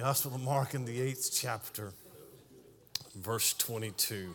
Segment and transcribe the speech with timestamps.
[0.00, 1.92] Gospel of Mark in the eighth chapter,
[3.14, 4.34] verse 22.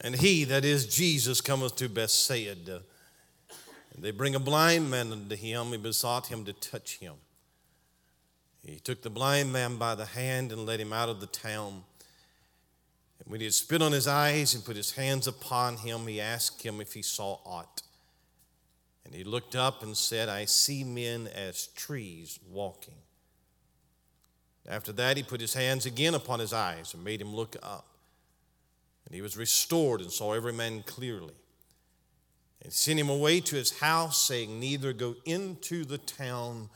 [0.00, 2.82] And he, that is Jesus, cometh to Bethsaida.
[3.94, 5.66] And they bring a blind man unto him.
[5.66, 7.14] He besought him to touch him.
[8.64, 11.84] He took the blind man by the hand and led him out of the town.
[13.20, 16.20] And when he had spit on his eyes and put his hands upon him, he
[16.20, 17.82] asked him if he saw aught.
[19.04, 22.94] And he looked up and said, I see men as trees walking.
[24.68, 27.86] After that, he put his hands again upon his eyes and made him look up.
[29.04, 31.34] And he was restored and saw every man clearly.
[32.62, 36.68] And sent him away to his house, saying, Neither go into the town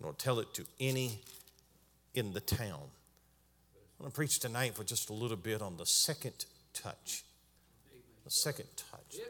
[0.00, 1.20] nor tell it to any
[2.14, 2.80] in the town.
[3.74, 7.24] I want to preach tonight for just a little bit on the second touch.
[8.24, 9.20] The second touch.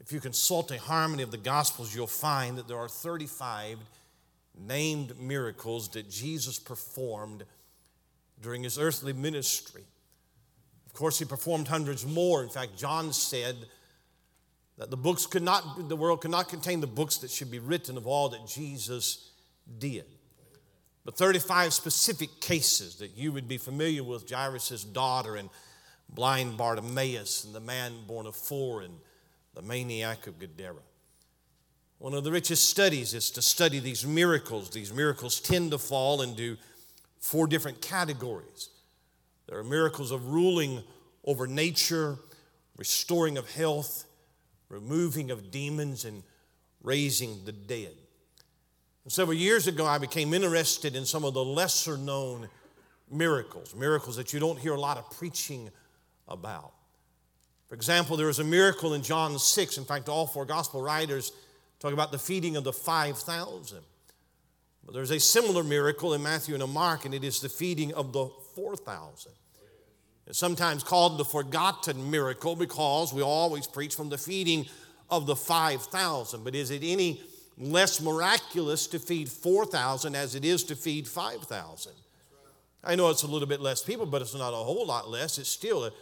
[0.00, 3.78] If you consult a harmony of the Gospels, you'll find that there are 35
[4.60, 7.44] named miracles that Jesus performed
[8.40, 9.84] during his earthly ministry.
[10.86, 12.42] Of course, he performed hundreds more.
[12.42, 13.56] In fact, John said
[14.78, 17.58] that the books could not, the world could not contain the books that should be
[17.58, 19.32] written of all that Jesus
[19.78, 20.04] did.
[21.04, 25.48] But 35 specific cases that you would be familiar with Jairus' daughter and
[26.08, 28.94] blind Bartimaeus and the man borne of four and
[29.54, 30.82] the maniac of Gadara.
[31.98, 34.70] One of the richest studies is to study these miracles.
[34.70, 36.56] These miracles tend to fall into
[37.18, 38.70] four different categories.
[39.48, 40.82] There are miracles of ruling
[41.24, 42.16] over nature,
[42.76, 44.04] restoring of health,
[44.68, 46.22] removing of demons, and
[46.82, 47.94] raising the dead.
[49.02, 52.48] And several years ago, I became interested in some of the lesser known
[53.10, 55.70] miracles, miracles that you don't hear a lot of preaching
[56.28, 56.72] about.
[57.66, 59.78] For example, there is a miracle in John 6.
[59.78, 61.32] In fact, all four gospel writers
[61.80, 63.78] Talk about the feeding of the 5,000.
[64.84, 68.12] But there's a similar miracle in Matthew and Mark, and it is the feeding of
[68.12, 69.32] the 4,000.
[70.26, 74.66] It's sometimes called the forgotten miracle because we always preach from the feeding
[75.08, 76.44] of the 5,000.
[76.44, 77.22] But is it any
[77.56, 81.92] less miraculous to feed 4,000 as it is to feed 5,000?
[82.84, 85.38] I know it's a little bit less people, but it's not a whole lot less.
[85.38, 85.92] It's still a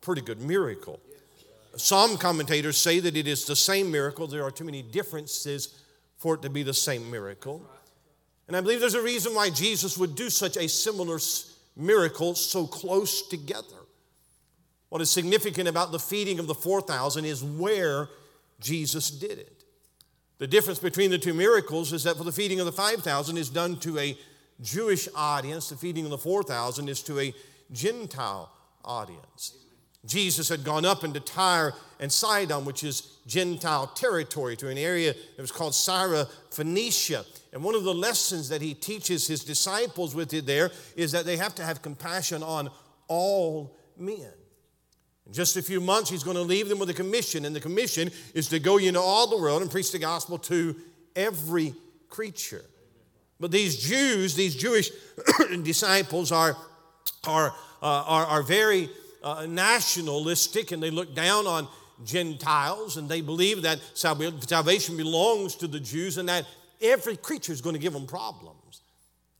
[0.00, 1.00] pretty good miracle.
[1.80, 4.26] Some commentators say that it is the same miracle.
[4.26, 5.82] There are too many differences
[6.16, 7.62] for it to be the same miracle.
[8.48, 11.18] And I believe there's a reason why Jesus would do such a similar
[11.76, 13.76] miracle so close together.
[14.88, 18.08] What is significant about the feeding of the 4,000 is where
[18.58, 19.64] Jesus did it.
[20.38, 23.50] The difference between the two miracles is that for the feeding of the 5,000 is
[23.50, 24.16] done to a
[24.60, 27.34] Jewish audience, the feeding of the 4,000 is to a
[27.70, 28.50] Gentile
[28.84, 29.56] audience.
[30.06, 35.12] Jesus had gone up into Tyre and Sidon, which is Gentile territory, to an area
[35.12, 37.24] that was called Syra Phoenicia.
[37.52, 41.24] And one of the lessons that he teaches his disciples with it there is that
[41.24, 42.70] they have to have compassion on
[43.08, 44.32] all men.
[45.26, 47.60] In just a few months, he's going to leave them with a commission, and the
[47.60, 50.76] commission is to go into all the world and preach the gospel to
[51.16, 51.74] every
[52.08, 52.64] creature.
[53.40, 54.90] But these Jews, these Jewish
[55.62, 56.56] disciples, are,
[57.26, 57.50] are,
[57.82, 58.88] uh, are, are very
[59.22, 61.68] uh, nationalistic and they look down on
[62.04, 66.46] Gentiles and they believe that salvation belongs to the Jews and that
[66.80, 68.82] every creature is going to give them problems.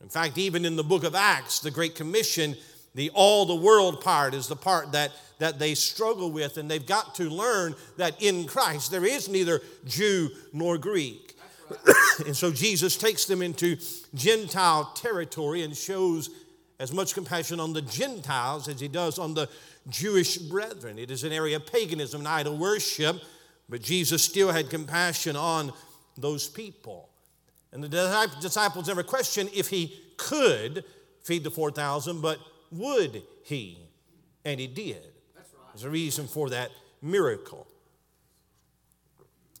[0.01, 2.55] In fact, even in the book of Acts, the Great Commission,
[2.95, 6.85] the all the world part is the part that, that they struggle with, and they've
[6.85, 11.37] got to learn that in Christ there is neither Jew nor Greek.
[12.25, 13.77] and so Jesus takes them into
[14.15, 16.29] Gentile territory and shows
[16.79, 19.49] as much compassion on the Gentiles as he does on the
[19.87, 20.99] Jewish brethren.
[20.99, 23.17] It is an area of paganism and idol worship,
[23.67, 25.71] but Jesus still had compassion on
[26.17, 27.09] those people.
[27.71, 30.83] And the disciples never questioned if he could
[31.23, 32.39] feed the 4,000, but
[32.71, 33.77] would he?
[34.43, 35.01] And he did.
[35.73, 37.67] There's a reason for that miracle.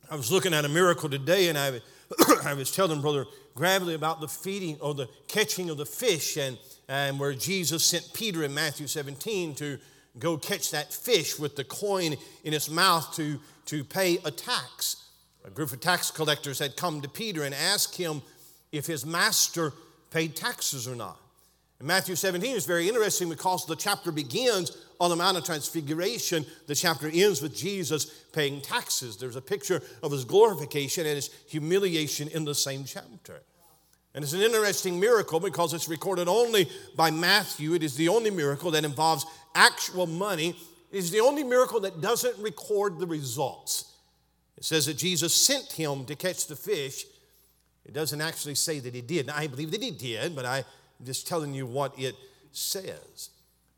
[0.09, 1.79] I was looking at a miracle today, and I,
[2.43, 3.25] I was telling Brother
[3.55, 6.57] Gravely about the feeding or the catching of the fish, and,
[6.87, 9.77] and where Jesus sent Peter in Matthew 17 to
[10.19, 15.07] go catch that fish with the coin in its mouth to, to pay a tax.
[15.45, 18.21] A group of tax collectors had come to Peter and asked him
[18.71, 19.73] if his master
[20.11, 21.19] paid taxes or not.
[21.79, 26.45] And Matthew 17 is very interesting because the chapter begins on the Mount of Transfiguration.
[26.67, 29.15] The chapter ends with Jesus paying taxes.
[29.15, 33.41] There's a picture of his glorification and his humiliation in the same chapter.
[34.13, 37.75] And it's an interesting miracle because it's recorded only by Matthew.
[37.75, 39.25] It is the only miracle that involves
[39.55, 40.55] actual money.
[40.91, 43.85] is the only miracle that doesn't record the results.
[44.57, 47.05] It says that Jesus sent him to catch the fish.
[47.85, 49.27] It doesn't actually say that he did.
[49.27, 50.63] Now, I believe that he did, but I'm
[51.05, 52.15] just telling you what it
[52.51, 53.29] says.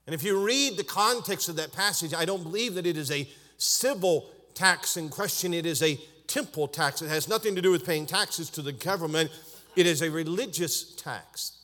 [0.08, 3.12] And if you read the context of that passage, I don't believe that it is
[3.12, 7.02] a civil tax in question, it is a temple tax.
[7.02, 9.32] It has nothing to do with paying taxes to the government,
[9.76, 11.61] it is a religious tax.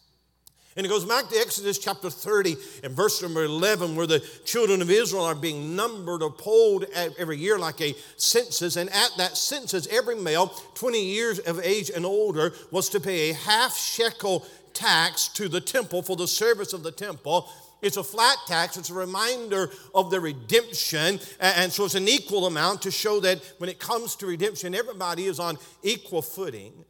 [0.77, 4.79] And it goes back to Exodus chapter 30 and verse number 11, where the children
[4.83, 8.75] of Israel are being numbered or polled every year like a census.
[8.75, 13.31] And at that census, every male 20 years of age and older was to pay
[13.31, 17.50] a half shekel tax to the temple for the service of the temple.
[17.81, 18.77] It's a flat tax.
[18.77, 21.19] It's a reminder of the redemption.
[21.39, 25.25] And so it's an equal amount to show that when it comes to redemption, everybody
[25.25, 26.85] is on equal footing.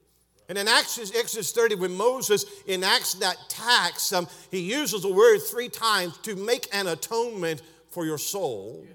[0.50, 5.40] And in Exodus, Exodus 30, when Moses enacts that tax, um, he uses the word
[5.40, 8.86] three times to make an atonement for your soul.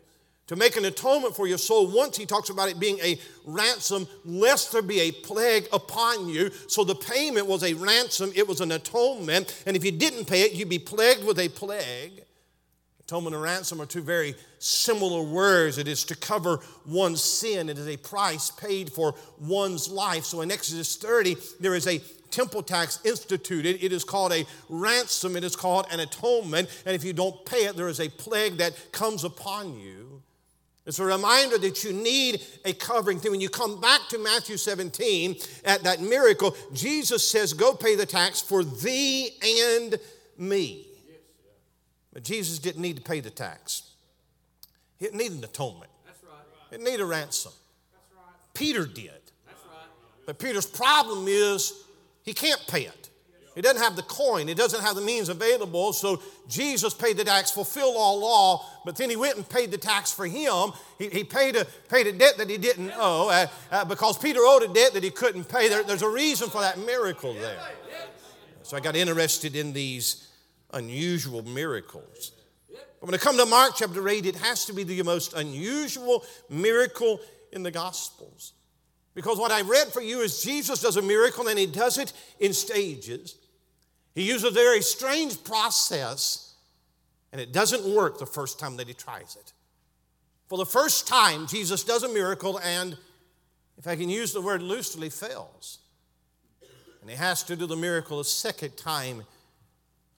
[0.47, 1.87] To make an atonement for your soul.
[1.87, 6.51] Once he talks about it being a ransom, lest there be a plague upon you.
[6.69, 9.63] So the payment was a ransom, it was an atonement.
[9.67, 12.25] And if you didn't pay it, you'd be plagued with a plague.
[13.13, 15.77] Atonement and ransom are two very similar words.
[15.77, 20.25] It is to cover one's sin, it is a price paid for one's life.
[20.25, 21.99] So in Exodus 30, there is a
[22.31, 23.85] temple tax instituted.
[23.85, 26.71] It is called a ransom, it is called an atonement.
[26.87, 30.23] And if you don't pay it, there is a plague that comes upon you.
[30.87, 33.21] It's a reminder that you need a covering.
[33.21, 33.31] Thing.
[33.31, 35.37] When you come back to Matthew 17
[35.67, 39.33] at that miracle, Jesus says, Go pay the tax for thee
[39.71, 39.99] and
[40.39, 40.87] me.
[42.13, 43.91] But Jesus didn't need to pay the tax.
[44.99, 45.91] He didn't need an atonement.
[46.05, 46.33] That's right.
[46.71, 47.53] He didn't need a ransom.
[47.93, 48.37] That's right.
[48.55, 49.11] Peter did.
[49.47, 49.89] That's right.
[50.27, 51.73] But Peter's problem is
[52.23, 53.09] he can't pay it.
[53.55, 54.49] He doesn't have the coin.
[54.49, 55.93] He doesn't have the means available.
[55.93, 59.77] So Jesus paid the tax, fulfilled all law, but then he went and paid the
[59.77, 60.73] tax for him.
[60.99, 64.41] He, he paid, a, paid a debt that he didn't owe uh, uh, because Peter
[64.41, 65.69] owed a debt that he couldn't pay.
[65.69, 67.59] There, there's a reason for that miracle there.
[68.63, 70.29] So I got interested in these
[70.73, 72.33] unusual miracles.
[73.01, 76.25] But when it comes to Mark chapter 8, it has to be the most unusual
[76.49, 77.21] miracle
[77.51, 78.53] in the Gospels.
[79.15, 82.13] Because what I read for you is Jesus does a miracle and he does it
[82.39, 83.37] in stages.
[84.15, 86.55] He uses a very strange process
[87.33, 89.53] and it doesn't work the first time that he tries it.
[90.49, 92.97] For the first time, Jesus does a miracle and,
[93.79, 95.79] if I can use the word loosely, fails.
[97.01, 99.25] And he has to do the miracle a second time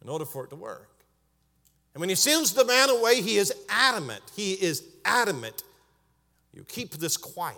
[0.05, 0.91] in order for it to work.
[1.95, 4.23] And when he sends the man away, he is adamant.
[4.37, 5.65] He is adamant.
[6.53, 7.57] You keep this quiet.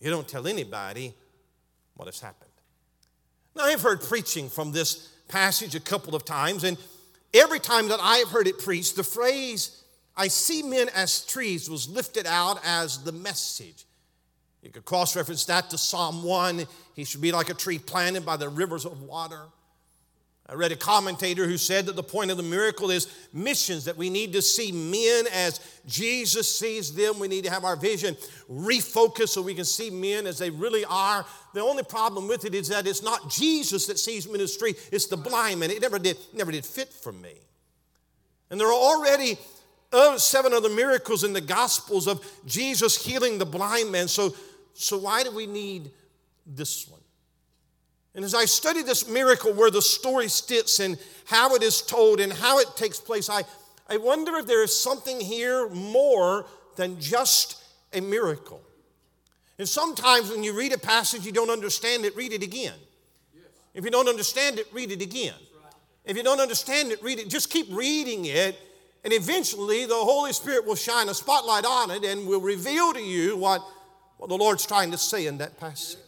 [0.00, 1.14] You don't tell anybody
[1.94, 2.50] what has happened.
[3.54, 6.78] Now, I've heard preaching from this passage a couple of times, and
[7.34, 9.82] every time that I've heard it preached, the phrase,
[10.16, 13.84] I see men as trees, was lifted out as the message.
[14.62, 16.66] You could cross reference that to Psalm 1.
[16.94, 19.46] He should be like a tree planted by the rivers of water.
[20.50, 23.98] I read a commentator who said that the point of the miracle is missions, that
[23.98, 27.18] we need to see men as Jesus sees them.
[27.18, 28.16] We need to have our vision
[28.50, 31.26] refocused so we can see men as they really are.
[31.52, 35.18] The only problem with it is that it's not Jesus that sees ministry, it's the
[35.18, 35.70] blind man.
[35.70, 37.34] It never did, never did fit for me.
[38.50, 39.36] And there are already
[39.92, 44.08] uh, seven other miracles in the Gospels of Jesus healing the blind man.
[44.08, 44.34] So,
[44.72, 45.90] so why do we need
[46.46, 46.97] this one?
[48.18, 52.18] And as I study this miracle where the story sits and how it is told
[52.18, 53.44] and how it takes place, I,
[53.88, 58.60] I wonder if there is something here more than just a miracle.
[59.56, 62.74] And sometimes when you read a passage, you don't understand it, read it again.
[63.72, 65.38] If you don't understand it, read it again.
[66.04, 67.28] If you don't understand it, read it.
[67.28, 68.58] Just keep reading it,
[69.04, 73.00] and eventually the Holy Spirit will shine a spotlight on it and will reveal to
[73.00, 73.62] you what,
[74.16, 75.98] what the Lord's trying to say in that passage.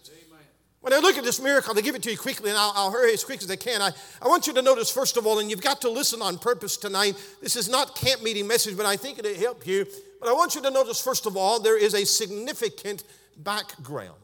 [0.80, 2.90] When I look at this miracle, I'll give it to you quickly and I'll, I'll,
[2.90, 3.82] hurry as quick as I can.
[3.82, 3.90] I,
[4.22, 6.78] I want you to notice, first of all, and you've got to listen on purpose
[6.78, 7.16] tonight.
[7.42, 9.86] This is not camp meeting message, but I think it'll help you.
[10.20, 13.04] But I want you to notice, first of all, there is a significant
[13.36, 14.16] background.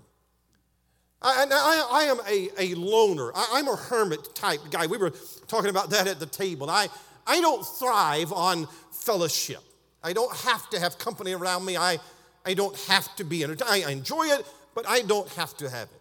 [1.20, 3.32] I, I, I am a, a loner.
[3.34, 4.86] I, am a hermit type guy.
[4.86, 5.12] We were
[5.48, 6.70] talking about that at the table.
[6.70, 6.88] I,
[7.26, 9.62] I don't thrive on fellowship.
[10.02, 11.76] I don't have to have company around me.
[11.76, 11.98] I,
[12.46, 13.84] I don't have to be entertained.
[13.84, 16.00] I enjoy it, but I don't have to have it.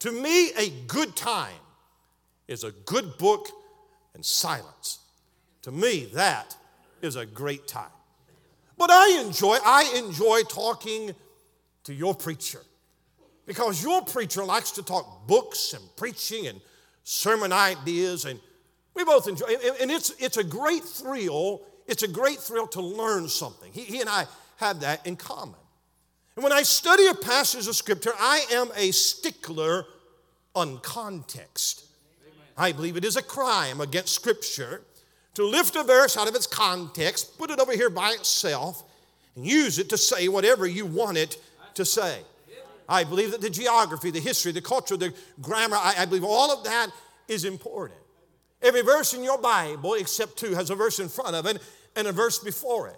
[0.00, 1.54] To me, a good time
[2.48, 3.48] is a good book
[4.14, 5.00] and silence.
[5.62, 6.56] To me, that
[7.02, 7.90] is a great time.
[8.78, 11.14] But I enjoy, I enjoy talking
[11.84, 12.60] to your preacher
[13.46, 16.60] because your preacher likes to talk books and preaching and
[17.04, 18.40] sermon ideas, and
[18.94, 19.46] we both enjoy.
[19.80, 21.62] And it's it's a great thrill.
[21.86, 23.72] It's a great thrill to learn something.
[23.72, 24.26] He, he and I
[24.56, 25.60] have that in common.
[26.36, 29.86] And when I study a passage of scripture, I am a stickler
[30.54, 31.86] on context.
[32.56, 34.82] I believe it is a crime against Scripture
[35.34, 38.82] to lift a verse out of its context, put it over here by itself,
[39.34, 41.36] and use it to say whatever you want it
[41.74, 42.20] to say.
[42.88, 45.12] I believe that the geography, the history, the culture, the
[45.42, 46.88] grammar, I, I believe all of that
[47.28, 48.00] is important.
[48.62, 51.60] Every verse in your Bible, except two, has a verse in front of it
[51.94, 52.96] and a verse before it.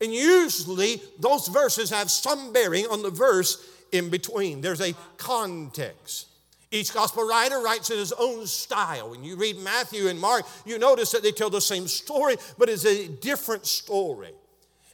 [0.00, 4.60] And usually those verses have some bearing on the verse in between.
[4.60, 6.28] There's a context.
[6.70, 9.10] Each gospel writer writes in his own style.
[9.10, 12.68] When you read Matthew and Mark, you notice that they tell the same story, but
[12.68, 14.32] it's a different story.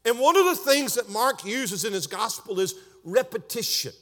[0.06, 3.92] And one of the things that Mark uses in his gospel is repetition.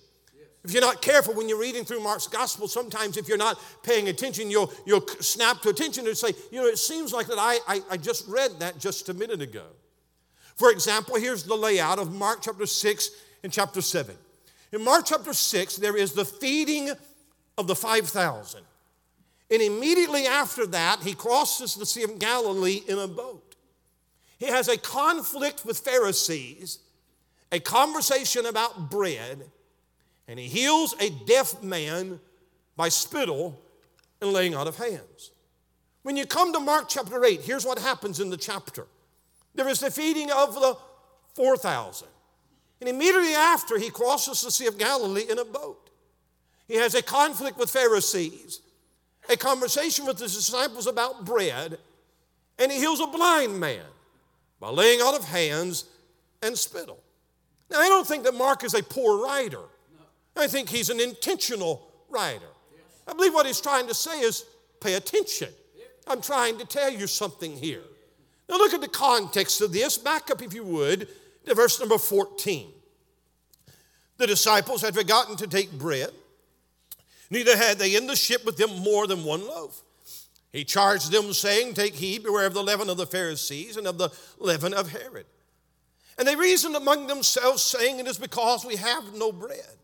[0.63, 4.09] If you're not careful when you're reading through Mark's gospel, sometimes if you're not paying
[4.09, 7.59] attention, you'll, you'll snap to attention and say, you know, it seems like that I,
[7.67, 9.65] I, I just read that just a minute ago.
[10.57, 13.11] For example, here's the layout of Mark chapter 6
[13.43, 14.17] and chapter 7.
[14.73, 16.91] In Mark chapter 6, there is the feeding
[17.59, 18.61] of the 5,000.
[19.51, 23.55] And immediately after that, he crosses the Sea of Galilee in a boat.
[24.39, 26.79] He has a conflict with Pharisees,
[27.53, 29.51] a conversation about bread,
[30.27, 32.19] and he heals a deaf man
[32.77, 33.61] by spittle
[34.21, 35.31] and laying out of hands.
[36.03, 38.87] When you come to Mark chapter 8, here's what happens in the chapter
[39.55, 40.77] there is the feeding of the
[41.35, 42.09] 4,000.
[42.81, 45.91] And immediately after, he crosses the Sea of Galilee in a boat.
[46.67, 48.61] He has a conflict with Pharisees,
[49.29, 51.79] a conversation with his disciples about bread,
[52.59, 53.85] and he heals a blind man
[54.61, 55.85] by laying out of hands
[56.43, 57.01] and spittle.
[57.71, 59.63] Now, I don't think that Mark is a poor writer.
[60.37, 62.47] I think he's an intentional writer.
[63.07, 64.45] I believe what he's trying to say is
[64.81, 65.51] pay attention.
[66.07, 67.83] I'm trying to tell you something here.
[68.49, 69.97] Now, look at the context of this.
[69.97, 71.09] Back up, if you would,
[71.47, 72.69] to verse number 14.
[74.17, 76.11] The disciples had forgotten to take bread.
[77.31, 79.83] Neither had they in the ship with them more than one loaf.
[80.53, 83.99] He charged them, saying, Take heed, beware of the leaven of the Pharisees and of
[83.99, 85.27] the leaven of Herod.
[86.17, 89.77] And they reasoned among themselves, saying, It is because we have no bread.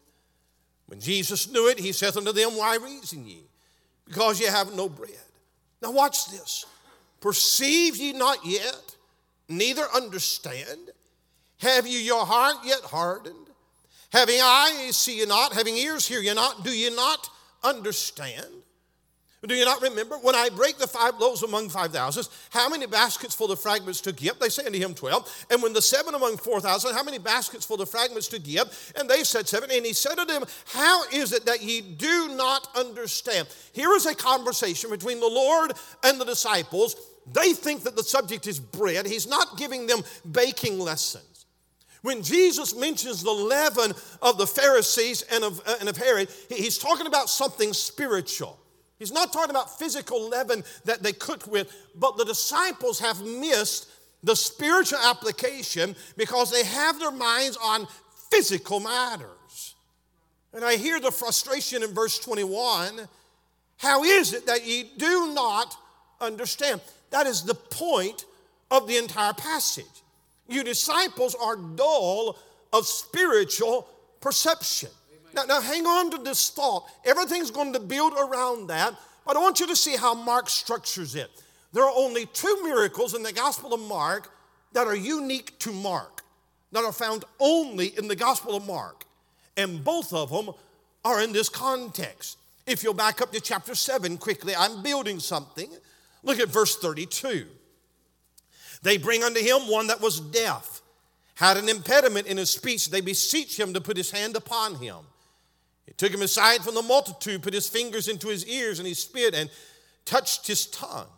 [0.87, 3.43] When Jesus knew it, he saith unto them, Why reason ye?
[4.07, 5.11] Because ye have no bread.
[5.83, 6.67] Now watch this.
[7.21, 8.97] Perceive ye not yet,
[9.49, 10.91] neither understand?
[11.59, 13.37] Have you your heart yet hardened?
[14.13, 15.53] Having eyes, see ye not?
[15.53, 16.65] Having ears, hear ye not?
[16.65, 17.29] Do ye not
[17.63, 18.47] understand?
[19.47, 22.87] Do you not remember when I break the five loaves among five thousands, how many
[22.87, 24.39] baskets full of fragments took ye up?
[24.39, 25.47] They say unto him twelve.
[25.51, 28.59] And when the seven among four thousand, how many baskets full of fragments took ye
[28.59, 28.69] up?
[28.97, 29.71] And they said seven.
[29.71, 33.49] And he said unto them, How is it that ye do not understand?
[33.73, 35.73] Here is a conversation between the Lord
[36.05, 36.95] and the disciples.
[37.33, 39.07] They think that the subject is bread.
[39.07, 41.47] He's not giving them baking lessons.
[42.03, 46.79] When Jesus mentions the leaven of the Pharisees and of, uh, and of Herod, he's
[46.79, 48.59] talking about something spiritual.
[48.99, 53.89] He's not talking about physical leaven that they cooked with, but the disciples have missed
[54.23, 57.87] the spiritual application because they have their minds on
[58.31, 59.75] physical matters.
[60.53, 63.09] And I hear the frustration in verse 21
[63.79, 65.75] How is it that ye do not
[66.21, 66.81] understand?
[67.11, 68.25] That is the point
[68.71, 69.85] of the entire passage.
[70.49, 72.37] You disciples are dull
[72.73, 73.89] of spiritual
[74.21, 74.91] perception.
[75.33, 76.87] Now, now, hang on to this thought.
[77.05, 81.15] Everything's going to build around that, but I want you to see how Mark structures
[81.15, 81.31] it.
[81.73, 84.33] There are only two miracles in the Gospel of Mark
[84.73, 86.23] that are unique to Mark,
[86.73, 89.05] that are found only in the Gospel of Mark.
[89.57, 90.55] And both of them
[91.05, 92.39] are in this context.
[92.67, 95.71] If you'll back up to chapter 7 quickly, I'm building something.
[96.23, 97.47] Look at verse 32.
[98.83, 100.81] They bring unto him one that was deaf,
[101.35, 102.91] had an impediment in his speech.
[102.91, 104.97] They beseech him to put his hand upon him.
[105.87, 108.95] He took him aside from the multitude, put his fingers into his ears, and he
[108.95, 109.51] spit and
[110.05, 111.09] touched his tongue.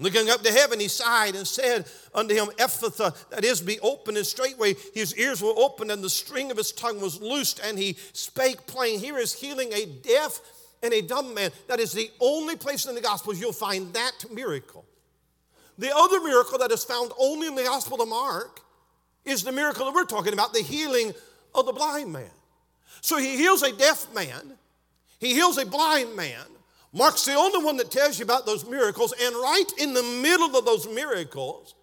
[0.00, 4.16] Looking up to heaven, he sighed and said unto him, Ephphatha, that is, be open.
[4.16, 7.76] And straightway his ears were opened, and the string of his tongue was loosed, and
[7.76, 9.00] he spake plain.
[9.00, 10.40] Here is healing a deaf
[10.82, 11.50] and a dumb man.
[11.66, 14.84] That is the only place in the Gospels you'll find that miracle.
[15.78, 18.60] The other miracle that is found only in the Gospel of Mark
[19.24, 21.12] is the miracle that we're talking about the healing
[21.54, 22.30] of the blind man.
[23.00, 24.54] So he heals a deaf man,
[25.18, 26.44] he heals a blind man.
[26.92, 30.56] Mark's the only one that tells you about those miracles, and right in the middle
[30.56, 31.74] of those miracles,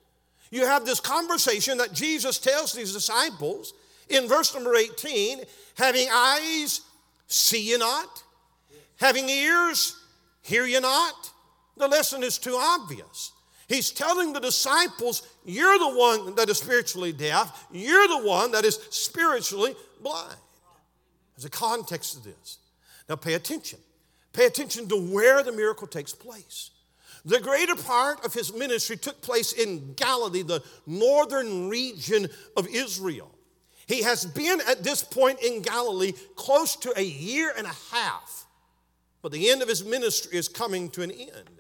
[0.49, 3.73] you have this conversation that Jesus tells these disciples
[4.09, 5.43] in verse number 18
[5.77, 6.81] having eyes,
[7.27, 8.23] see ye not?
[8.97, 9.99] Having ears,
[10.41, 11.31] hear you not?
[11.77, 13.31] The lesson is too obvious.
[13.67, 18.63] He's telling the disciples, You're the one that is spiritually deaf, you're the one that
[18.63, 20.35] is spiritually blind.
[21.35, 22.59] There's a context to this.
[23.09, 23.79] Now pay attention.
[24.33, 26.71] Pay attention to where the miracle takes place.
[27.25, 33.31] The greater part of his ministry took place in Galilee, the northern region of Israel.
[33.87, 38.44] He has been at this point in Galilee close to a year and a half,
[39.25, 41.60] but the end of his ministry is coming to an end.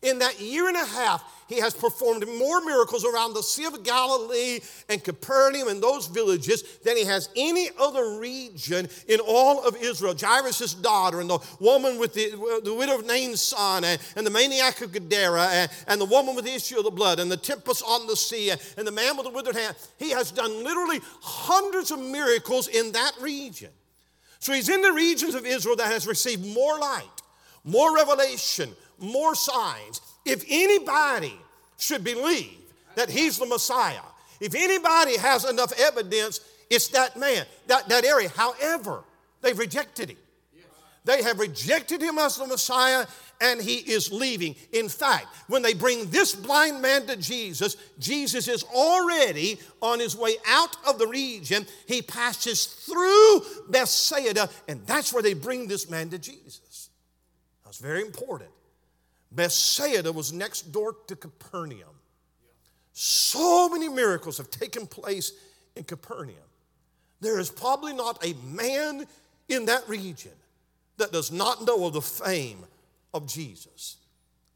[0.00, 3.84] In that year and a half, he has performed more miracles around the Sea of
[3.84, 9.76] Galilee and Capernaum and those villages than he has any other region in all of
[9.76, 10.14] Israel.
[10.18, 12.30] Jairus' daughter, and the woman with the,
[12.64, 16.34] the widow of Nain's son, and, and the maniac of Gadara, and, and the woman
[16.34, 19.18] with the issue of the blood, and the tempest on the sea, and the man
[19.18, 19.76] with the withered hand.
[19.98, 23.68] He has done literally hundreds of miracles in that region.
[24.38, 27.04] So he's in the regions of Israel that has received more light,
[27.64, 30.00] more revelation, more signs.
[30.24, 31.38] If anybody
[31.78, 32.58] should believe
[32.94, 34.00] that he's the Messiah,
[34.40, 36.40] if anybody has enough evidence,
[36.70, 38.28] it's that man, that, that area.
[38.28, 39.04] However,
[39.40, 40.18] they've rejected him.
[41.04, 43.06] They have rejected him as the Messiah,
[43.40, 44.56] and he is leaving.
[44.72, 50.16] In fact, when they bring this blind man to Jesus, Jesus is already on his
[50.16, 51.66] way out of the region.
[51.86, 56.90] He passes through Bethsaida, and that's where they bring this man to Jesus.
[57.64, 58.50] That's very important.
[59.32, 61.94] Bethsaida was next door to Capernaum.
[62.92, 65.32] So many miracles have taken place
[65.74, 66.36] in Capernaum.
[67.20, 69.06] There is probably not a man
[69.48, 70.32] in that region
[70.96, 72.64] that does not know of the fame
[73.16, 73.96] of Jesus.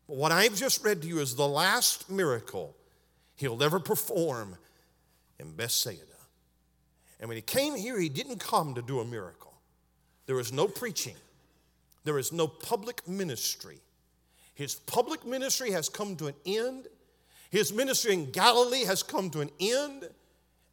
[0.06, 2.76] What I've just read to you is the last miracle
[3.36, 4.56] he'll ever perform
[5.38, 6.00] in Bethsaida.
[7.18, 9.54] And when he came here, he didn't come to do a miracle.
[10.26, 11.16] There was no preaching,
[12.04, 13.78] there is no public ministry.
[14.54, 16.86] His public ministry has come to an end.
[17.50, 20.10] His ministry in Galilee has come to an end.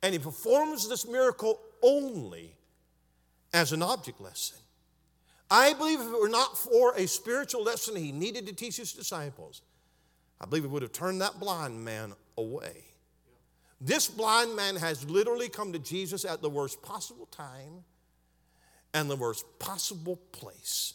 [0.03, 2.53] And he performs this miracle only
[3.53, 4.57] as an object lesson.
[5.49, 8.93] I believe if it were not for a spiritual lesson he needed to teach his
[8.93, 9.61] disciples,
[10.41, 12.83] I believe he would have turned that blind man away.
[13.79, 17.83] This blind man has literally come to Jesus at the worst possible time
[18.93, 20.93] and the worst possible place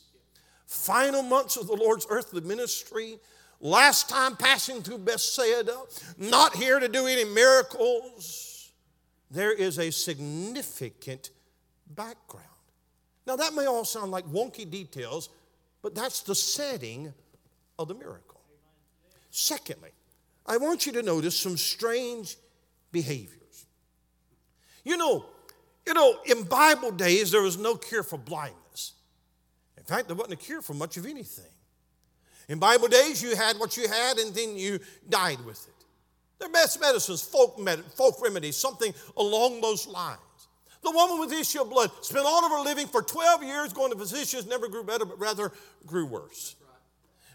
[0.73, 3.19] final months of the Lord's earthly ministry,
[3.61, 5.77] last time passing through Bethsaida,
[6.17, 8.73] not here to do any miracles,
[9.31, 11.31] there is a significant
[11.87, 12.47] background.
[13.27, 15.29] Now, that may all sound like wonky details,
[15.81, 17.13] but that's the setting
[17.79, 18.41] of the miracle.
[19.31, 19.91] Secondly,
[20.47, 22.37] I want you to notice some strange
[22.91, 23.67] behaviors.
[24.85, 25.27] You know,
[25.87, 28.93] you know, in Bible days, there was no cure for blindness.
[29.77, 31.45] In fact, there wasn't a cure for much of anything.
[32.49, 35.85] In Bible days, you had what you had and then you died with it.
[36.39, 40.19] Their best medicines, folk, med- folk remedies, something along those lines.
[40.83, 43.73] The woman with the issue of blood spent all of her living for 12 years
[43.73, 45.53] going to physicians, never grew better, but rather
[45.87, 46.57] grew worse.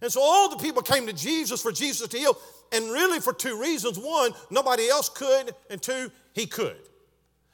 [0.01, 2.37] And so all the people came to Jesus for Jesus to heal,
[2.71, 3.97] and really for two reasons.
[3.97, 6.77] One, nobody else could, and two, he could.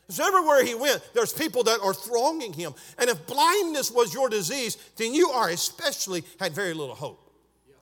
[0.10, 2.74] So everywhere he went, there's people that are thronging him.
[2.98, 7.23] And if blindness was your disease, then you are especially had very little hope.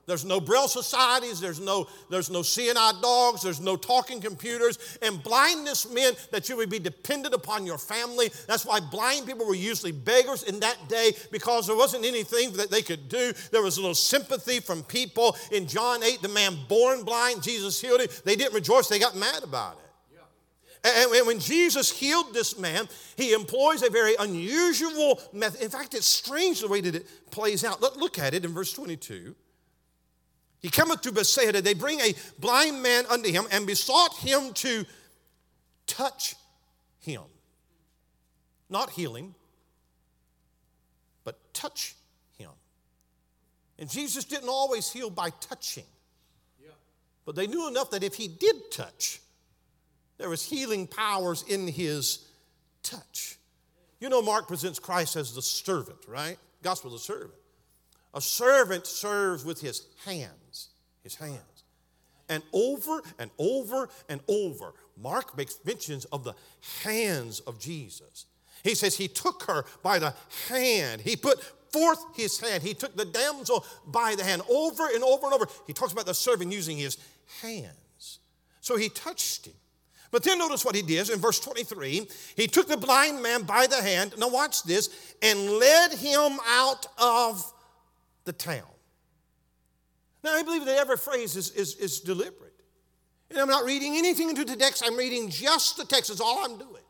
[0.06, 5.22] There's no Braille societies, there's no, there's no eye dogs, there's no talking computers, and
[5.22, 8.30] blindness meant that you would be dependent upon your family.
[8.48, 12.70] That's why blind people were usually beggars in that day because there wasn't anything that
[12.70, 13.32] they could do.
[13.52, 15.36] There was a little sympathy from people.
[15.52, 18.08] In John 8, the man born blind, Jesus healed him.
[18.24, 19.82] They didn't rejoice, they got mad about it.
[20.84, 25.62] And when Jesus healed this man, he employs a very unusual method.
[25.62, 27.80] In fact, it's strange the way that it plays out.
[27.80, 29.36] Look at it in verse 22.
[30.62, 31.60] He cometh to Bethsaida.
[31.60, 34.86] They bring a blind man unto him and besought him to
[35.86, 36.36] touch
[37.00, 37.22] him.
[38.70, 39.34] Not heal him,
[41.24, 41.94] but touch
[42.38, 42.50] him.
[43.78, 45.84] And Jesus didn't always heal by touching.
[47.24, 49.20] But they knew enough that if he did touch,
[50.18, 52.26] there was healing powers in his
[52.82, 53.38] touch.
[54.00, 56.36] You know, Mark presents Christ as the servant, right?
[56.62, 57.34] Gospel of the servant.
[58.14, 60.32] A servant serves with his hands,
[61.02, 61.64] his hands.
[62.28, 66.34] And over and over and over, Mark makes mentions of the
[66.82, 68.26] hands of Jesus.
[68.62, 70.14] He says he took her by the
[70.48, 71.02] hand.
[71.02, 72.62] He put forth his hand.
[72.62, 75.46] He took the damsel by the hand over and over and over.
[75.66, 76.96] He talks about the servant using his
[77.42, 78.20] hands.
[78.60, 79.54] So he touched him.
[80.12, 82.06] But then notice what he did in verse 23.
[82.36, 86.86] He took the blind man by the hand, now watch this, and led him out
[86.98, 87.50] of
[88.24, 88.62] the town.
[90.22, 92.52] Now, I believe that every phrase is, is, is deliberate.
[93.30, 96.44] And I'm not reading anything into the text, I'm reading just the text, that's all
[96.44, 96.82] I'm doing.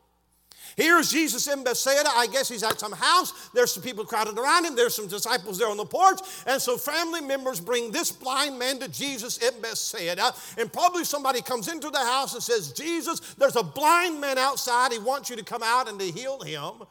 [0.75, 2.09] Here's Jesus in Bethsaida.
[2.15, 3.49] I guess he's at some house.
[3.53, 4.75] There's some people crowded around him.
[4.75, 6.19] There's some disciples there on the porch.
[6.47, 10.33] And so family members bring this blind man to Jesus in Bethsaida.
[10.57, 14.91] And probably somebody comes into the house and says, Jesus, there's a blind man outside.
[14.91, 16.87] He wants you to come out and to heal him.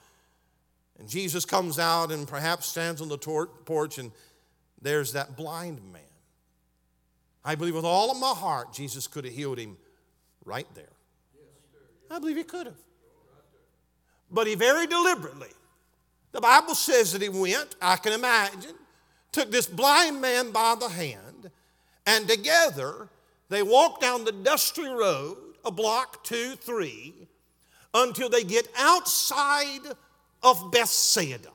[0.98, 4.12] And Jesus comes out and perhaps stands on the tor- porch, and
[4.80, 6.02] there's that blind man.
[7.44, 9.76] I believe with all of my heart, Jesus could have healed him
[10.44, 10.92] right there.
[12.10, 12.76] I believe he could have.
[14.30, 15.48] But he very deliberately,
[16.32, 18.74] the Bible says that he went, I can imagine,
[19.32, 21.50] took this blind man by the hand,
[22.06, 23.08] and together
[23.48, 27.28] they walked down the dusty road, a block, two, three,
[27.94, 29.80] until they get outside
[30.42, 31.50] of Bethsaida.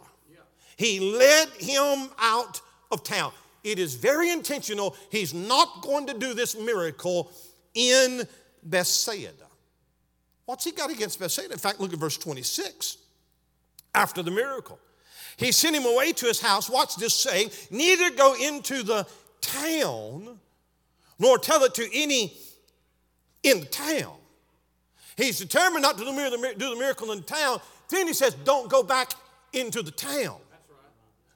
[0.76, 3.34] He led him out of town.
[3.72, 4.96] It is very intentional.
[5.12, 7.32] He's not going to do this miracle
[7.74, 8.28] in
[8.64, 9.34] Bethsaida.
[10.46, 11.52] What's he got against Bethsaida?
[11.52, 12.98] In fact, look at verse 26.
[13.94, 14.80] After the miracle,
[15.36, 16.70] he sent him away to his house.
[16.70, 19.06] Watch this saying, neither go into the
[19.42, 20.40] town
[21.20, 22.38] nor tell it to any
[23.44, 24.14] in the town.
[25.18, 27.60] He's determined not to do the miracle in the town.
[27.90, 29.12] Then he says, don't go back
[29.52, 30.38] into the town.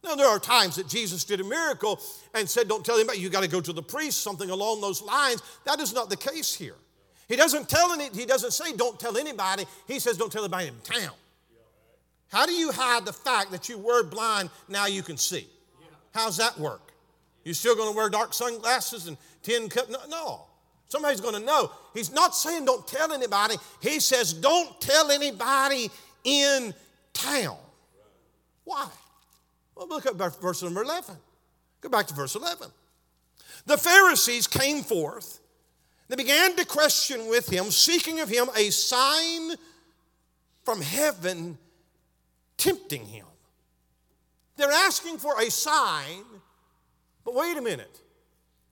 [0.03, 1.99] Now, there are times that Jesus did a miracle
[2.33, 5.01] and said, Don't tell anybody, you got to go to the priest, something along those
[5.01, 5.43] lines.
[5.65, 6.75] That is not the case here.
[7.31, 9.65] He doesn't tell any, he doesn't say don't tell anybody.
[9.87, 11.13] He says don't tell anybody in town.
[12.29, 15.47] How do you hide the fact that you were blind, now you can see?
[16.13, 16.91] How's that work?
[17.45, 19.89] You still going to wear dark sunglasses and tin cup?
[19.89, 20.41] No, no.
[20.89, 21.71] Somebody's going to know.
[21.93, 23.55] He's not saying don't tell anybody.
[23.81, 25.89] He says don't tell anybody
[26.25, 26.73] in
[27.13, 27.55] town.
[28.65, 28.87] Why?
[29.81, 31.15] Well, look at verse number 11.
[31.81, 32.67] Go back to verse 11.
[33.65, 35.39] The Pharisees came forth
[36.07, 39.53] they began to question with him, seeking of him a sign
[40.65, 41.57] from heaven,
[42.57, 43.25] tempting him.
[44.57, 46.25] They're asking for a sign,
[47.23, 48.01] but wait a minute.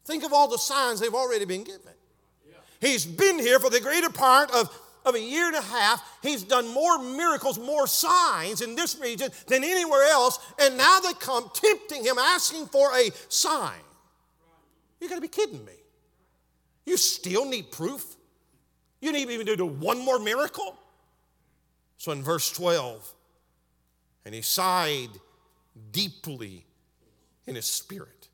[0.03, 1.93] Think of all the signs they've already been given.
[2.81, 4.69] He's been here for the greater part of,
[5.09, 6.01] of a year and a half.
[6.21, 10.39] He's done more miracles, more signs in this region than anywhere else.
[10.59, 13.79] And now they come tempting him, asking for a sign.
[15.01, 15.73] You gotta be kidding me.
[16.85, 18.15] You still need proof?
[19.01, 20.77] You need even to do one more miracle?
[21.97, 23.13] So in verse 12,
[24.25, 25.09] and he sighed
[25.91, 26.65] deeply
[27.45, 28.27] in his spirit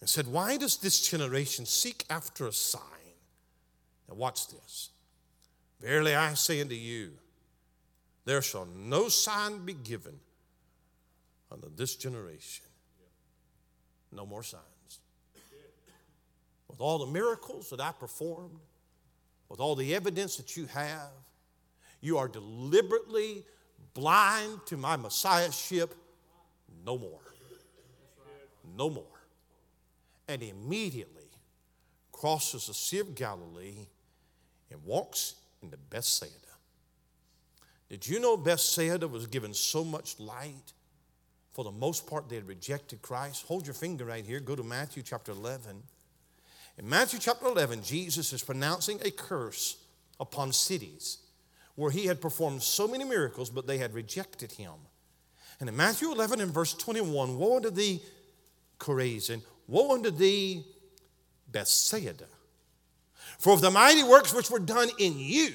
[0.00, 2.82] and said, Why does this generation seek after a sign?
[4.08, 4.90] Now, watch this.
[5.80, 7.12] Verily I say unto you,
[8.24, 10.18] there shall no sign be given
[11.50, 12.66] unto this generation.
[14.12, 14.64] No more signs.
[16.68, 18.58] with all the miracles that I performed,
[19.48, 21.12] with all the evidence that you have,
[22.00, 23.44] you are deliberately
[23.94, 25.94] blind to my messiahship.
[26.84, 27.20] No more.
[28.76, 29.04] No more.
[30.28, 31.24] And immediately
[32.12, 33.86] crosses the Sea of Galilee
[34.70, 36.32] and walks into Bethsaida.
[37.88, 40.72] Did you know Bethsaida was given so much light?
[41.52, 43.46] For the most part, they had rejected Christ.
[43.46, 44.40] Hold your finger right here.
[44.40, 45.82] Go to Matthew chapter 11.
[46.78, 49.76] In Matthew chapter 11, Jesus is pronouncing a curse
[50.20, 51.18] upon cities
[51.74, 54.74] where he had performed so many miracles, but they had rejected him.
[55.60, 58.00] And in Matthew 11 and verse 21, woe unto thee,
[58.78, 60.64] Chorazin, woe unto thee,
[61.50, 62.26] Bethsaida.
[63.38, 65.52] For if the mighty works which were done in you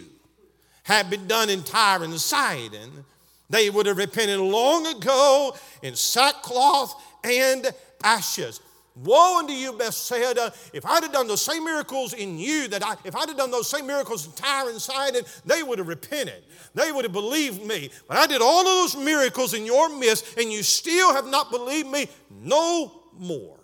[0.84, 3.06] had been done in Tyre and Sidon,
[3.50, 7.72] they would have repented long ago in sackcloth and
[8.04, 8.62] ashes.
[8.96, 12.96] Woe unto you, Bethsaida, if I'd have done those same miracles in you that I,
[13.04, 16.44] if I'd have done those same miracles in Tyre and Sidon, they would have repented.
[16.76, 17.90] They would have believed me.
[18.08, 21.50] But I did all of those miracles in your midst, and you still have not
[21.50, 22.08] believed me.
[22.30, 23.58] No more.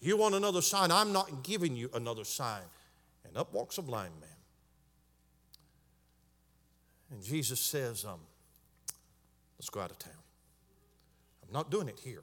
[0.00, 0.90] You want another sign?
[0.90, 2.62] I'm not giving you another sign.
[3.28, 4.30] And up walks a blind man.
[7.10, 8.20] And Jesus says, um,
[9.58, 10.12] Let's go out of town.
[11.46, 12.22] I'm not doing it here.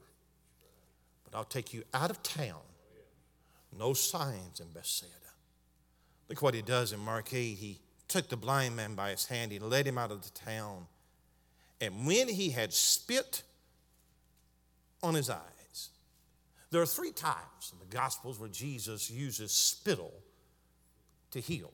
[1.24, 2.60] But I'll take you out of town.
[3.76, 5.12] No signs in Bethsaida.
[6.28, 7.54] Look what he does in Mark 8.
[7.54, 10.86] He took the blind man by his hand, he led him out of the town.
[11.80, 13.42] And when he had spit
[15.02, 15.90] on his eyes,
[16.70, 20.14] there are three times in the Gospels where Jesus uses spittle
[21.36, 21.72] to heal.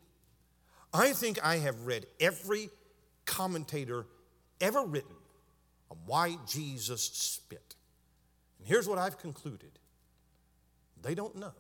[0.93, 2.69] I think I have read every
[3.25, 4.07] commentator
[4.61, 5.15] ever written
[5.91, 7.75] on why Jesus spit.
[8.59, 9.71] And here's what I've concluded
[11.01, 11.53] they don't know.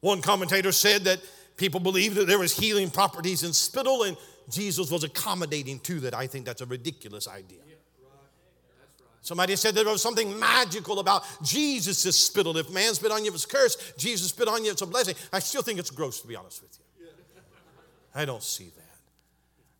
[0.00, 1.20] One commentator said that
[1.56, 4.18] people believed that there was healing properties in spittle, and
[4.50, 6.12] Jesus was accommodating to that.
[6.12, 7.60] I think that's a ridiculous idea.
[9.24, 12.58] Somebody said there was something magical about Jesus' spittle.
[12.58, 13.94] If man spit on you, it's a curse.
[13.96, 15.14] Jesus spit on you, it's a blessing.
[15.32, 17.06] I still think it's gross, to be honest with you.
[18.14, 18.82] I don't see that.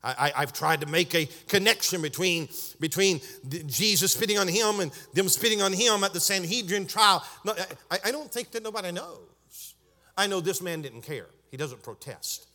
[0.03, 2.49] I, have tried to make a connection between,
[2.81, 3.21] between
[3.67, 7.23] Jesus spitting on him and them spitting on him at the Sanhedrin trial.
[7.45, 7.55] No,
[7.91, 9.75] I, I don't think that nobody knows.
[10.17, 11.27] I know this man didn't care.
[11.51, 12.47] He doesn't protest.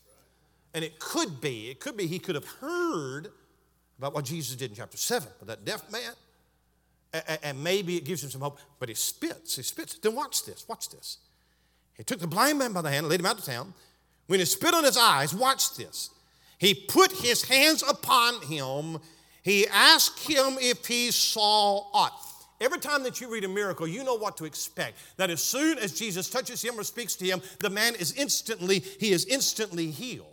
[0.73, 3.29] And it could be, it could be he could have heard
[3.99, 6.13] about what Jesus did in chapter 7 but that deaf man.
[7.43, 9.55] And maybe it gives him some hope, but he spits.
[9.55, 9.97] He spits.
[9.97, 10.67] Then watch this.
[10.67, 11.17] Watch this.
[11.95, 13.73] He took the blind man by the hand, and laid him out of town.
[14.27, 16.11] When he spit on his eyes, watch this.
[16.59, 18.99] He put his hands upon him.
[19.41, 22.13] He asked him if he saw aught.
[22.61, 24.97] Every time that you read a miracle, you know what to expect.
[25.17, 28.79] That as soon as Jesus touches him or speaks to him, the man is instantly,
[28.99, 30.27] he is instantly healed.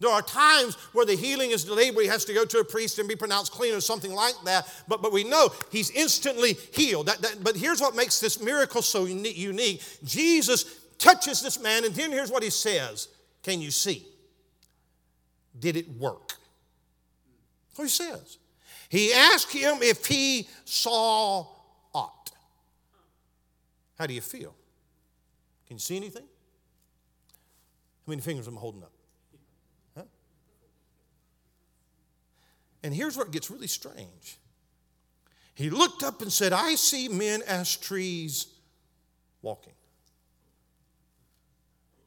[0.00, 2.64] There are times where the healing is delayed, where he has to go to a
[2.64, 4.68] priest and be pronounced clean or something like that.
[4.86, 7.06] But, but we know he's instantly healed.
[7.06, 11.94] That, that, but here's what makes this miracle so unique Jesus touches this man, and
[11.94, 13.08] then here's what he says
[13.42, 14.06] Can you see?
[15.58, 16.34] Did it work?
[17.74, 18.38] What he says.
[18.88, 21.46] He asked him if he saw
[21.92, 22.30] aught.
[23.98, 24.54] How do you feel?
[25.66, 26.22] Can you see anything?
[28.06, 28.92] How many fingers am I holding up?
[32.82, 34.38] And here's where it gets really strange.
[35.54, 38.46] He looked up and said, I see men as trees
[39.42, 39.72] walking.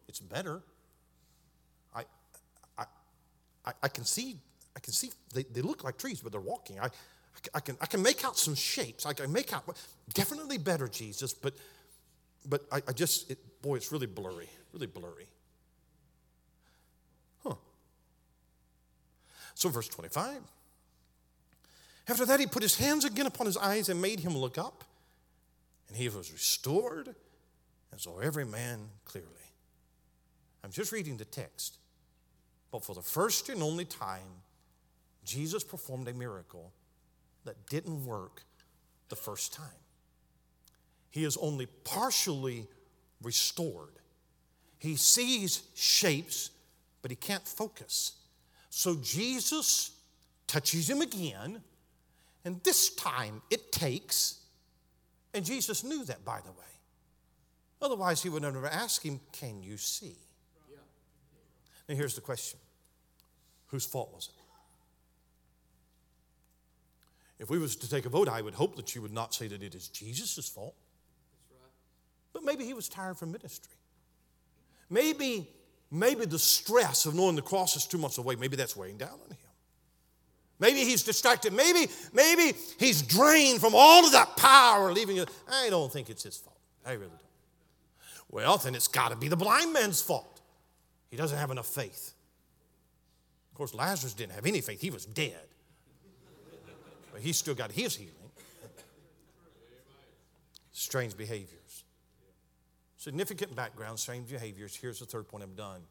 [0.08, 0.62] It's better.
[1.94, 2.04] I,
[2.78, 2.86] I
[3.84, 4.38] I, can see,
[4.76, 6.80] I can see they, they look like trees, but they're walking.
[6.80, 6.90] I,
[7.54, 9.06] I, can, I can make out some shapes.
[9.06, 9.64] I can make out,
[10.14, 11.54] definitely better, Jesus, but,
[12.48, 15.28] but I, I just, it, boy, it's really blurry, really blurry.
[17.44, 17.56] Huh.
[19.56, 20.42] So, verse 25.
[22.12, 24.84] After that, he put his hands again upon his eyes and made him look up,
[25.88, 27.16] and he was restored,
[27.90, 29.30] and saw every man clearly.
[30.62, 31.78] I'm just reading the text.
[32.70, 34.28] But for the first and only time,
[35.24, 36.74] Jesus performed a miracle
[37.46, 38.44] that didn't work
[39.08, 39.70] the first time.
[41.12, 42.68] He is only partially
[43.24, 43.94] restored.
[44.80, 46.50] He sees shapes,
[47.02, 48.18] but he can't focus.
[48.70, 49.92] So Jesus
[50.46, 51.62] touches him again,
[52.44, 54.40] and this time it takes,
[55.34, 56.58] and Jesus knew that, by the way.
[57.82, 60.16] Otherwise, he would never ask him, Can you see?
[61.90, 62.60] Now here's the question
[63.68, 64.36] Whose fault was it?
[67.44, 69.48] If we was to take a vote, I would hope that you would not say
[69.48, 70.76] that it is Jesus' fault.
[72.34, 73.74] But maybe he was tired from ministry.
[74.90, 75.50] Maybe,
[75.90, 79.20] maybe the stress of knowing the cross is two months away, maybe that's weighing down
[79.24, 79.51] on him.
[80.62, 81.54] Maybe he's distracted.
[81.54, 85.28] Maybe, maybe he's drained from all of that power, leaving it.
[85.52, 86.60] I don't think it's his fault.
[86.86, 87.20] I really don't.
[88.30, 90.40] Well, then it's got to be the blind man's fault.
[91.10, 92.14] He doesn't have enough faith.
[93.52, 95.48] Of course, Lazarus didn't have any faith, he was dead.
[97.12, 98.14] But he still got his healing.
[100.72, 101.84] Strange behaviors.
[102.98, 104.76] Significant background, strange behaviors.
[104.76, 105.82] Here's the third point I'm done.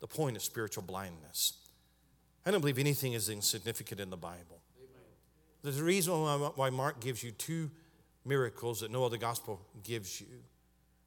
[0.00, 1.54] The point of spiritual blindness.
[2.44, 4.60] I don't believe anything is insignificant in the Bible.
[5.62, 7.70] There's a reason why Mark gives you two
[8.24, 10.26] miracles that no other gospel gives you.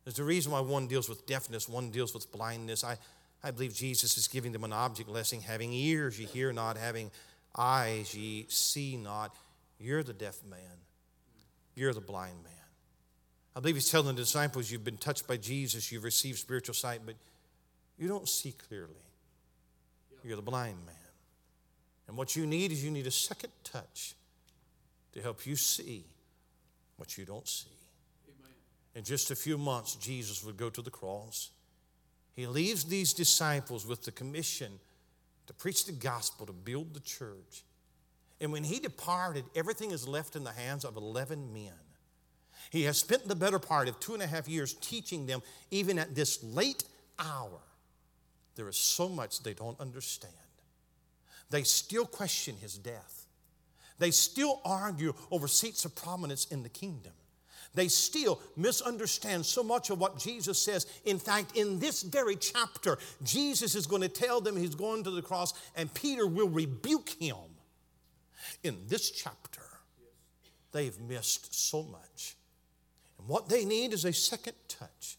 [0.04, 2.84] There's a reason why one deals with deafness, one deals with blindness.
[2.84, 2.98] I,
[3.44, 7.10] I believe Jesus is giving them an object lesson having ears, ye hear not, having
[7.58, 9.36] eyes, ye see not.
[9.80, 10.60] You're the deaf man,
[11.76, 12.54] you're the blind man.
[13.56, 17.02] I believe he's telling the disciples, You've been touched by Jesus, you've received spiritual sight,
[17.06, 17.16] but
[17.98, 18.94] you don't see clearly.
[20.24, 20.96] You're the blind man.
[22.14, 24.14] And what you need is you need a second touch
[25.14, 26.06] to help you see
[26.98, 27.74] what you don't see
[28.96, 31.50] in just a few months, Jesus would go to the cross.
[32.34, 34.80] He leaves these disciples with the commission
[35.48, 37.64] to preach the gospel, to build the church.
[38.40, 41.74] And when he departed, everything is left in the hands of 11 men.
[42.70, 46.00] He has spent the better part of two and a half years teaching them, even
[46.00, 46.84] at this late
[47.20, 47.60] hour.
[48.56, 50.34] There is so much they don't understand.
[51.54, 53.28] They still question his death,
[54.00, 57.14] they still argue over seats of prominence in the kingdom.
[57.76, 60.88] They still misunderstand so much of what Jesus says.
[61.06, 65.12] In fact, in this very chapter, Jesus is going to tell them he's going to
[65.12, 67.36] the cross, and Peter will rebuke him.
[68.64, 69.62] In this chapter,
[70.72, 72.36] they've missed so much.
[73.20, 75.18] And what they need is a second touch.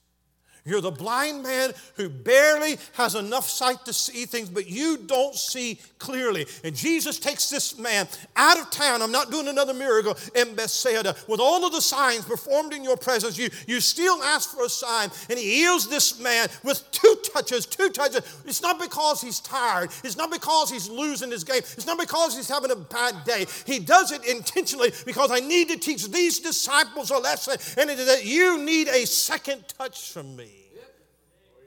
[0.66, 5.34] You're the blind man who barely has enough sight to see things, but you don't
[5.34, 6.46] see clearly.
[6.64, 9.02] And Jesus takes this man out of town.
[9.02, 11.16] I'm not doing another miracle in Bethsaida.
[11.28, 14.68] With all of the signs performed in your presence, you, you still ask for a
[14.70, 15.10] sign.
[15.28, 18.22] And he heals this man with two touches, two touches.
[18.46, 19.90] It's not because he's tired.
[20.02, 21.58] It's not because he's losing his game.
[21.58, 23.44] It's not because he's having a bad day.
[23.66, 27.98] He does it intentionally because I need to teach these disciples a lesson, and it
[27.98, 30.53] is that you need a second touch from me.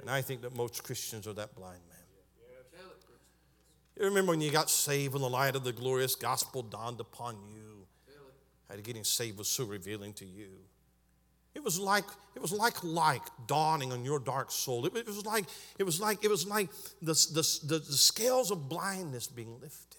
[0.07, 1.97] And I think that most Christians are that blind man.
[3.97, 7.35] You remember when you got saved when the light of the glorious gospel dawned upon
[7.53, 7.85] you?
[8.69, 10.47] How getting saved was so revealing to you.
[11.55, 14.85] It was like it was like light dawning on your dark soul.
[14.85, 15.43] It, was like
[15.77, 16.69] it was like it was like
[17.01, 19.96] the, the, the, the scales of blindness being lifted.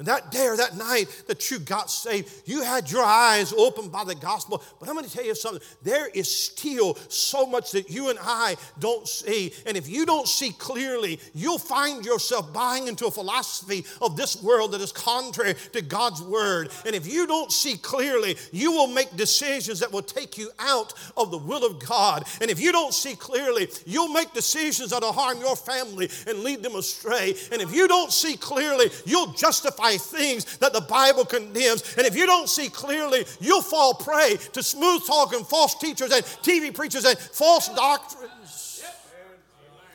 [0.00, 3.92] And that day or that night that you got saved, you had your eyes opened
[3.92, 4.64] by the gospel.
[4.80, 5.60] But I'm going to tell you something.
[5.82, 9.52] There is still so much that you and I don't see.
[9.66, 14.42] And if you don't see clearly, you'll find yourself buying into a philosophy of this
[14.42, 16.70] world that is contrary to God's word.
[16.86, 20.94] And if you don't see clearly, you will make decisions that will take you out
[21.14, 22.26] of the will of God.
[22.40, 26.38] And if you don't see clearly, you'll make decisions that will harm your family and
[26.38, 27.34] lead them astray.
[27.52, 31.96] And if you don't see clearly, you'll justify things that the Bible condemns.
[31.96, 36.24] And if you don't see clearly, you'll fall prey to smooth talking false teachers and
[36.24, 38.84] TV preachers and false doctrines.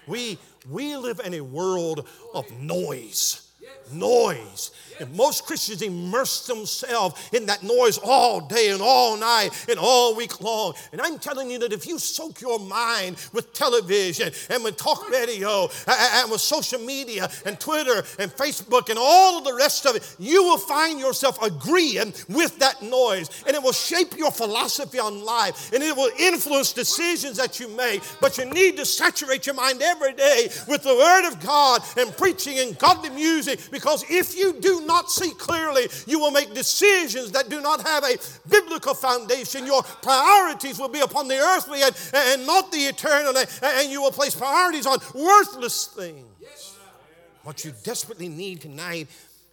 [0.07, 0.37] We,
[0.69, 3.44] we live in a world of noise.
[3.91, 4.71] Noise.
[4.99, 10.15] And most Christians immerse themselves in that noise all day and all night and all
[10.15, 10.73] week long.
[10.91, 15.09] And I'm telling you that if you soak your mind with television and with talk
[15.09, 19.95] radio and with social media and Twitter and Facebook and all of the rest of
[19.95, 23.29] it, you will find yourself agreeing with that noise.
[23.45, 27.67] And it will shape your philosophy on life and it will influence decisions that you
[27.69, 28.01] make.
[28.21, 32.15] But you need to saturate your mind every day with the Word of God and
[32.15, 37.31] preaching and godly music because if you do not see clearly, you will make decisions
[37.31, 38.17] that do not have a
[38.49, 39.65] biblical foundation.
[39.65, 44.11] Your priorities will be upon the earthly and, and not the eternal, and you will
[44.11, 46.25] place priorities on worthless things.
[47.43, 49.07] What you desperately need tonight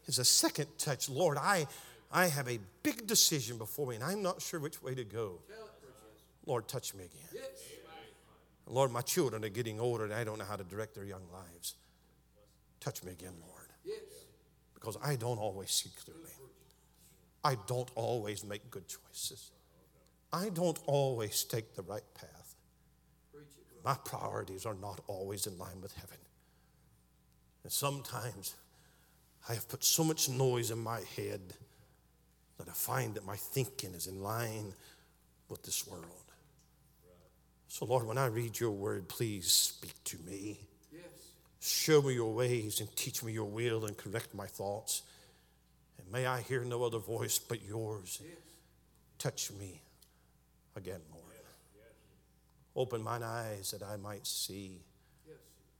[0.06, 1.10] is a second touch.
[1.10, 1.66] Lord, I,
[2.10, 5.40] I have a big decision before me, and I'm not sure which way to go.
[6.46, 7.42] Lord, touch me again.
[8.66, 11.24] Lord, my children are getting older, and I don't know how to direct their young
[11.32, 11.74] lives.
[12.80, 13.51] Touch me again, Lord
[14.74, 16.30] because I don't always see clearly.
[17.44, 19.50] I don't always make good choices.
[20.32, 22.54] I don't always take the right path.
[23.84, 26.18] My priorities are not always in line with heaven.
[27.64, 28.54] And sometimes
[29.48, 31.40] I have put so much noise in my head
[32.58, 34.72] that I find that my thinking is in line
[35.48, 36.06] with this world.
[37.66, 40.60] So, Lord, when I read your word, please speak to me.
[41.64, 45.02] Show me your ways and teach me your will and correct my thoughts.
[45.96, 48.20] And may I hear no other voice but yours.
[49.16, 49.80] Touch me
[50.74, 51.22] again, Lord.
[52.74, 54.80] Open mine eyes that I might see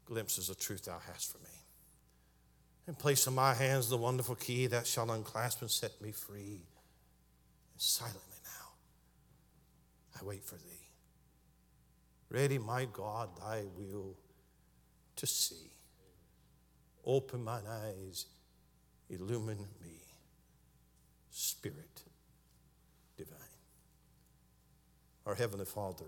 [0.05, 1.51] glimpses of truth thou hast for me.
[2.87, 6.61] And place in my hands the wonderful key that shall unclasp and set me free.
[7.73, 10.87] And silently now, I wait for thee.
[12.31, 14.15] Ready, my God, thy will
[15.17, 15.72] to see.
[17.05, 18.27] Open mine eyes,
[19.11, 19.91] illumine me.
[21.31, 22.03] Spirit
[23.17, 23.39] divine.
[25.27, 26.05] Our Heavenly Father,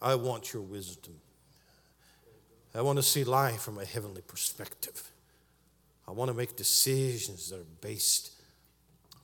[0.00, 1.14] I want your wisdom.
[2.74, 5.10] I want to see life from a heavenly perspective.
[6.06, 8.32] I want to make decisions that are based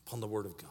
[0.07, 0.71] upon the Word of God.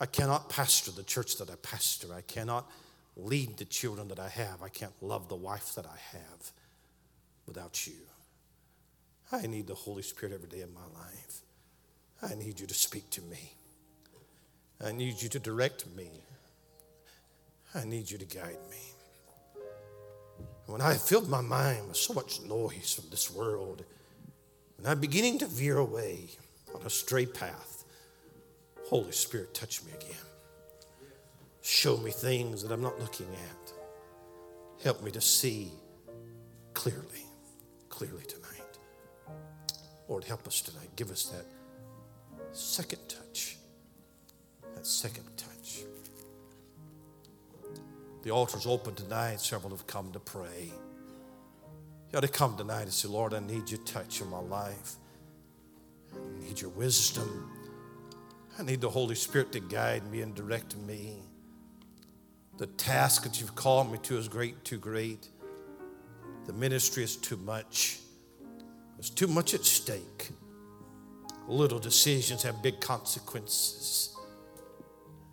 [0.00, 2.14] I cannot pastor the church that I pastor.
[2.14, 2.70] I cannot
[3.16, 4.62] lead the children that I have.
[4.62, 6.52] I can't love the wife that I have
[7.50, 7.94] without you.
[9.32, 11.40] I need the Holy Spirit every day of my life.
[12.22, 13.54] I need you to speak to me.
[14.84, 16.10] I need you to direct me.
[17.74, 19.64] I need you to guide me.
[20.66, 23.84] When I filled my mind with so much noise from this world,
[24.78, 26.28] and I'm beginning to veer away
[26.72, 27.84] on a stray path,
[28.88, 30.26] Holy Spirit, touch me again.
[31.62, 33.72] Show me things that I'm not looking at.
[34.84, 35.72] Help me to see
[36.74, 37.26] clearly
[37.90, 38.78] clearly tonight.
[40.08, 40.88] Lord, help us tonight.
[40.96, 41.44] Give us that
[42.52, 43.58] second touch.
[44.74, 45.84] That second touch.
[48.22, 49.40] The altar's open tonight.
[49.40, 50.72] Several have come to pray.
[52.10, 54.94] You ought to come tonight and say, Lord, I need your touch in my life.
[56.12, 57.52] I need your wisdom.
[58.58, 61.18] I need the Holy Spirit to guide me and direct me.
[62.58, 65.28] The task that you've called me to is great, too great.
[66.50, 68.00] The ministry is too much.
[68.96, 70.30] There's too much at stake.
[71.46, 74.16] Little decisions have big consequences.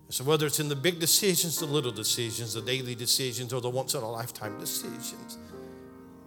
[0.10, 3.70] So, whether it's in the big decisions, the little decisions, the daily decisions, or the
[3.70, 5.40] once in a lifetime decisions,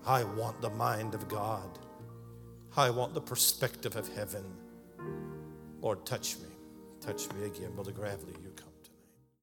[0.05, 1.79] I want the mind of God.
[2.77, 4.45] I want the perspective of heaven.
[5.81, 6.49] Lord, touch me.
[7.01, 8.35] Touch me again, Brother Gravely.